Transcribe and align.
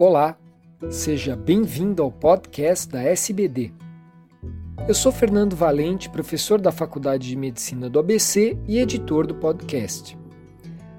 Olá, 0.00 0.34
seja 0.88 1.36
bem-vindo 1.36 2.02
ao 2.02 2.10
podcast 2.10 2.88
da 2.88 3.02
SBD. 3.02 3.70
Eu 4.88 4.94
sou 4.94 5.12
Fernando 5.12 5.54
Valente, 5.54 6.08
professor 6.08 6.58
da 6.58 6.72
Faculdade 6.72 7.28
de 7.28 7.36
Medicina 7.36 7.90
do 7.90 7.98
ABC 7.98 8.56
e 8.66 8.78
editor 8.78 9.26
do 9.26 9.34
podcast. 9.34 10.16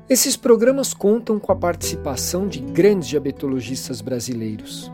Esses 0.08 0.38
programas 0.38 0.94
contam 0.94 1.40
com 1.40 1.52
a 1.52 1.56
participação 1.56 2.48
de 2.48 2.60
grandes 2.60 3.10
diabetologistas 3.10 4.02
brasileiros. 4.02 4.92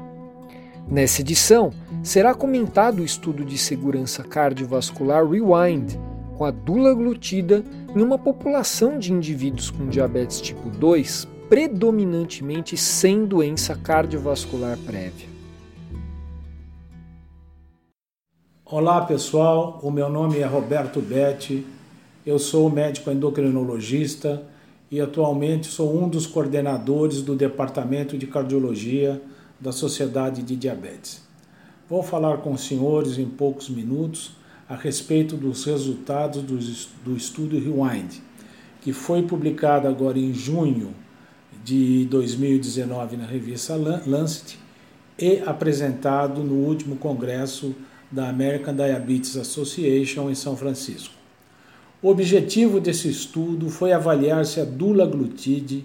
Nessa 0.90 1.20
edição, 1.20 1.74
será 2.02 2.34
comentado 2.34 3.00
o 3.00 3.06
estudo 3.06 3.44
de 3.44 3.58
segurança 3.58 4.24
cardiovascular 4.24 5.30
Rewind 5.30 6.00
com 6.38 6.46
a 6.46 6.52
dulaglutida 6.52 7.62
em 7.94 8.02
uma 8.02 8.18
população 8.18 8.98
de 8.98 9.12
indivíduos 9.12 9.70
com 9.70 9.86
diabetes 9.90 10.40
tipo 10.40 10.70
2 10.70 11.36
predominantemente 11.50 12.76
sem 12.76 13.26
doença 13.26 13.74
cardiovascular 13.74 14.78
prévia. 14.80 15.30
Olá 18.66 19.06
pessoal, 19.06 19.80
o 19.82 19.90
meu 19.90 20.10
nome 20.10 20.40
é 20.40 20.46
Roberto 20.46 21.00
Betti, 21.00 21.66
eu 22.26 22.38
sou 22.38 22.70
médico 22.70 23.10
endocrinologista 23.10 24.44
e 24.92 25.00
atualmente 25.00 25.68
sou 25.68 25.98
um 25.98 26.10
dos 26.10 26.28
coordenadores 26.28 27.22
do 27.22 27.34
Departamento 27.34 28.18
de 28.18 28.28
Cardiologia 28.28 29.22
da 29.58 29.72
Sociedade 29.72 30.44
de 30.44 30.54
Diabetes. 30.54 31.26
Vou 31.90 32.04
falar 32.04 32.40
com 32.40 32.52
os 32.52 32.68
senhores 32.68 33.18
em 33.18 33.26
poucos 33.26 33.70
minutos 33.70 34.36
a 34.68 34.76
respeito 34.76 35.38
dos 35.38 35.64
resultados 35.64 36.42
do 36.42 37.16
estudo 37.16 37.58
Rewind, 37.58 38.22
que 38.82 38.92
foi 38.92 39.22
publicado 39.22 39.88
agora 39.88 40.20
em 40.20 40.34
junho 40.34 40.94
de 41.68 42.06
2019 42.06 43.18
na 43.18 43.26
revista 43.26 43.76
Lancet 43.76 44.58
e 45.20 45.40
apresentado 45.46 46.42
no 46.42 46.54
último 46.54 46.96
congresso 46.96 47.76
da 48.10 48.30
American 48.30 48.74
Diabetes 48.74 49.36
Association 49.36 50.30
em 50.30 50.36
São 50.36 50.56
Francisco. 50.56 51.14
O 52.02 52.08
objetivo 52.08 52.80
desse 52.80 53.10
estudo 53.10 53.70
foi 53.70 53.92
avaliar 53.92 54.46
se 54.46 54.62
a 54.62 54.64
dulaglutide, 54.64 55.84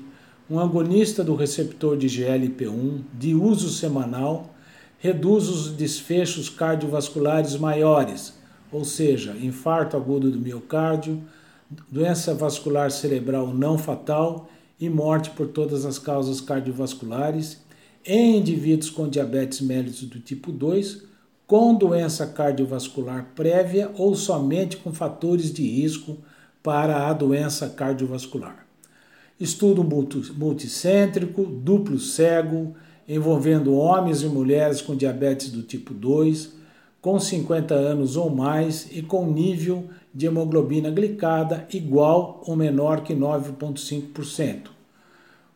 um 0.49 0.61
agonista 0.61 1.25
do 1.25 1.35
receptor 1.35 1.97
de 1.97 2.07
GLP-1 2.07 3.01
de 3.13 3.35
uso 3.35 3.69
semanal, 3.69 4.55
reduz 5.01 5.49
os 5.49 5.73
desfechos 5.73 6.49
cardiovasculares 6.49 7.57
maiores, 7.57 8.35
ou 8.71 8.85
seja, 8.85 9.33
infarto 9.33 9.97
agudo 9.97 10.31
do 10.31 10.39
miocárdio, 10.39 11.21
doença 11.91 12.33
vascular 12.35 12.93
cerebral 12.93 13.53
não 13.53 13.77
fatal 13.77 14.49
e 14.83 14.91
morte 14.91 15.31
por 15.31 15.47
todas 15.47 15.87
as 15.87 15.97
causas 15.97 16.41
cardiovasculares 16.41 17.63
em 18.05 18.39
indivíduos 18.39 18.91
com 18.91 19.09
diabetes 19.09 19.61
mellitus 19.61 20.03
do 20.03 20.19
tipo 20.19 20.51
2, 20.51 21.05
com 21.47 21.73
doença 21.73 22.27
cardiovascular 22.27 23.29
prévia 23.33 23.93
ou 23.97 24.17
somente 24.17 24.77
com 24.79 24.93
fatores 24.93 25.53
de 25.53 25.63
risco 25.63 26.19
para 26.65 27.09
a 27.09 27.13
doença 27.13 27.69
cardiovascular. 27.69 28.67
Estudo 29.39 29.85
multicêntrico, 30.35 31.45
duplo 31.45 32.01
cego, 32.01 32.75
envolvendo 33.09 33.77
homens 33.77 34.23
e 34.23 34.27
mulheres 34.27 34.83
com 34.83 34.97
diabetes 34.97 35.49
do 35.49 35.63
tipo 35.63 35.95
2, 35.95 36.55
com 37.03 37.19
50 37.19 37.75
anos 37.75 38.17
ou 38.17 38.31
mais 38.31 38.89
e 38.93 39.03
com 39.03 39.27
nível 39.27 39.89
de 40.15 40.27
hemoglobina 40.27 40.89
glicada 40.89 41.67
igual 41.73 42.41
ou 42.47 42.55
menor 42.55 43.03
que 43.03 43.13
9,5%. 43.13 44.69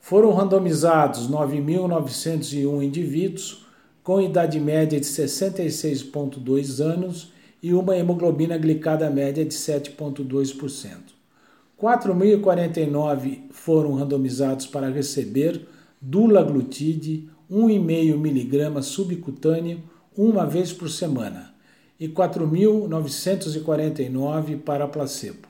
Foram 0.01 0.33
randomizados 0.33 1.31
9.901 1.31 2.83
indivíduos 2.83 3.65
com 4.03 4.21
idade 4.21 4.59
média 4.59 4.99
de 4.99 5.07
66,2 5.07 6.85
anos 6.85 7.33
e 7.63 7.73
uma 7.73 7.97
hemoglobina 7.97 8.59
glicada 8.59 9.09
média 9.09 9.45
de 9.45 9.55
7,2%. 9.55 11.17
4.049 11.81 13.43
foram 13.51 13.95
randomizados 13.95 14.67
para 14.67 14.91
receber 14.91 15.69
dulaglutide 16.01 17.29
1,5 17.51 18.15
mg 18.15 18.83
subcutâneo 18.83 19.83
uma 20.17 20.47
vez 20.47 20.73
por 20.73 20.89
semana 20.89 21.53
e 22.01 22.09
4.949 22.09 24.59
para 24.61 24.89
placebo. 24.89 25.49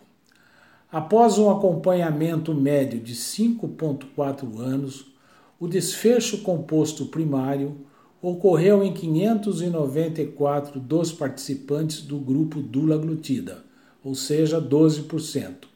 Após 0.91 1.38
um 1.38 1.49
acompanhamento 1.50 2.53
médio 2.54 2.99
de 3.00 3.15
5,4 3.15 4.59
anos, 4.59 5.15
o 5.59 5.66
desfecho 5.69 6.43
composto 6.43 7.06
primário 7.06 7.78
ocorreu 8.21 8.82
em 8.82 8.93
594 8.93 10.78
dos 10.81 11.12
participantes 11.12 12.03
do 12.03 12.19
grupo 12.19 12.60
dulaglutida, 12.60 13.65
ou 14.03 14.15
seja, 14.15 14.60
12%, 14.60 15.69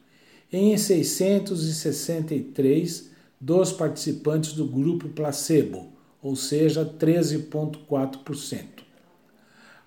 e 0.51 0.57
em 0.57 0.77
663 0.77 3.09
dos 3.39 3.71
participantes 3.71 4.51
do 4.53 4.65
grupo 4.65 5.07
placebo, 5.09 6.00
ou 6.21 6.35
seja, 6.35 6.85
13,4%. 6.85 8.65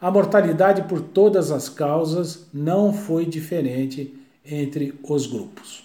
A 0.01 0.11
mortalidade 0.11 0.83
por 0.83 1.01
todas 1.01 1.51
as 1.51 1.69
causas 1.69 2.47
não 2.53 2.93
foi 2.93 3.25
diferente 3.25 4.15
entre 4.45 4.95
os 5.03 5.27
grupos. 5.27 5.85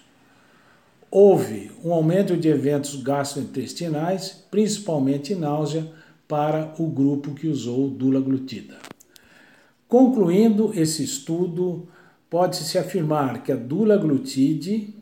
Houve 1.12 1.72
um 1.84 1.94
aumento 1.94 2.36
de 2.36 2.50
eventos 2.50 3.02
gastrointestinais, 3.02 4.44
principalmente 4.52 5.34
náusea, 5.34 5.90
para 6.28 6.76
o 6.78 6.88
grupo 6.88 7.34
que 7.34 7.48
usou 7.48 7.90
dulaglutida. 7.90 8.78
Concluindo 9.88 10.72
esse 10.76 11.04
estudo, 11.04 11.88
pode-se 12.30 12.78
afirmar 12.78 13.42
que 13.42 13.52
a 13.52 13.56
dulaglutide 13.56 14.94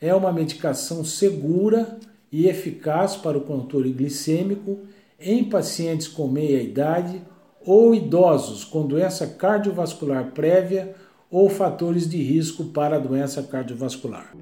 é 0.00 0.14
uma 0.14 0.32
medicação 0.32 1.04
segura 1.04 1.98
e 2.30 2.46
eficaz 2.46 3.16
para 3.16 3.38
o 3.38 3.42
controle 3.42 3.92
glicêmico 3.92 4.80
em 5.18 5.44
pacientes 5.44 6.06
com 6.06 6.28
meia 6.28 6.62
idade 6.62 7.20
ou 7.64 7.94
idosos 7.94 8.64
com 8.64 8.86
doença 8.86 9.26
cardiovascular 9.26 10.32
prévia 10.32 10.94
ou 11.30 11.48
fatores 11.48 12.08
de 12.08 12.22
risco 12.22 12.64
para 12.66 12.96
a 12.96 13.00
doença 13.00 13.42
cardiovascular. 13.42 14.32